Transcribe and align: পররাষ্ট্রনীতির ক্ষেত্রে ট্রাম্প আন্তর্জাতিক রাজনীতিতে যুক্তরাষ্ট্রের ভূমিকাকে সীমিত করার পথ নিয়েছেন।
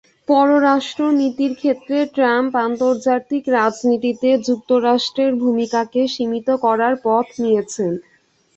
পররাষ্ট্রনীতির 0.27 1.53
ক্ষেত্রে 1.55 1.97
ট্রাম্প 2.15 2.51
আন্তর্জাতিক 2.61 3.43
রাজনীতিতে 3.57 4.29
যুক্তরাষ্ট্রের 4.47 5.31
ভূমিকাকে 5.41 6.01
সীমিত 6.13 6.47
করার 6.63 6.93
পথ 7.05 7.25
নিয়েছেন। 7.41 7.91